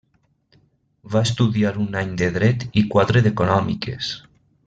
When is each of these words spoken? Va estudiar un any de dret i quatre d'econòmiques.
Va 1.15 1.21
estudiar 1.29 1.73
un 1.83 1.99
any 2.01 2.15
de 2.23 2.31
dret 2.39 2.65
i 2.83 2.85
quatre 2.95 3.25
d'econòmiques. 3.27 4.11